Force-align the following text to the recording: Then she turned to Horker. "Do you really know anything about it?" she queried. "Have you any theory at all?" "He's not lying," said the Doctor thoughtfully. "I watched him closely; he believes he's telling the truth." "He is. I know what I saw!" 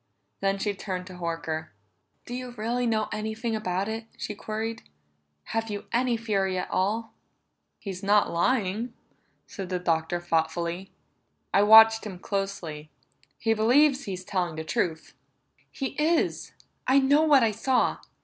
Then 0.39 0.57
she 0.57 0.73
turned 0.73 1.05
to 1.05 1.13
Horker. 1.19 1.67
"Do 2.25 2.33
you 2.33 2.55
really 2.57 2.87
know 2.87 3.07
anything 3.11 3.55
about 3.55 3.87
it?" 3.87 4.05
she 4.17 4.33
queried. 4.33 4.81
"Have 5.53 5.69
you 5.69 5.85
any 5.93 6.17
theory 6.17 6.57
at 6.57 6.71
all?" 6.71 7.13
"He's 7.77 8.01
not 8.01 8.31
lying," 8.31 8.95
said 9.45 9.69
the 9.69 9.77
Doctor 9.77 10.19
thoughtfully. 10.19 10.91
"I 11.53 11.61
watched 11.61 12.03
him 12.07 12.17
closely; 12.17 12.89
he 13.37 13.53
believes 13.53 14.05
he's 14.05 14.23
telling 14.23 14.55
the 14.55 14.63
truth." 14.63 15.13
"He 15.71 15.89
is. 16.03 16.51
I 16.87 16.97
know 16.97 17.21
what 17.21 17.43
I 17.43 17.51
saw!" 17.51 17.99